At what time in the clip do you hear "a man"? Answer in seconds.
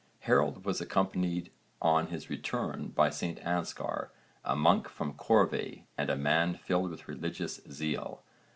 6.09-6.55